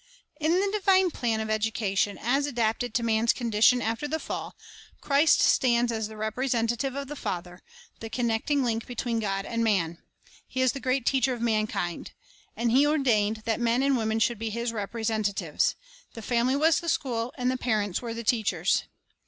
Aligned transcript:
In 0.39 0.53
the 0.59 0.71
divine 0.71 1.11
plan 1.11 1.39
of 1.41 1.51
education 1.51 2.17
as 2.19 2.47
adapted 2.47 2.95
to 2.95 3.03
man's 3.03 3.31
condition 3.33 3.83
after 3.83 4.07
the 4.07 4.17
fall, 4.17 4.55
Christ 4.99 5.41
stands 5.41 5.91
as 5.91 6.07
the 6.07 6.15
representa 6.15 6.75
tive 6.75 6.95
of 6.95 7.07
the 7.07 7.15
Father, 7.15 7.61
the 7.99 8.09
connecting 8.09 8.63
link 8.63 8.87
between 8.87 9.19
God 9.19 9.45
and 9.45 9.63
man; 9.63 9.99
He 10.47 10.59
is 10.61 10.71
the 10.71 10.79
great 10.79 11.05
teacher 11.05 11.35
of 11.35 11.41
mankind. 11.43 12.13
And 12.57 12.71
He 12.71 12.87
ordained 12.87 13.43
that 13.45 13.59
men 13.59 13.83
and 13.83 13.95
women 13.95 14.17
should 14.17 14.39
be 14.39 14.49
His 14.49 14.71
repre 14.71 15.05
sentatives. 15.05 15.75
The 16.15 16.23
family 16.23 16.55
was 16.55 16.79
the 16.79 16.89
school, 16.89 17.31
and 17.37 17.51
the 17.51 17.55
parents 17.57 18.01
were 18.01 18.15
the 18.15 18.23
teachers. 18.23 18.85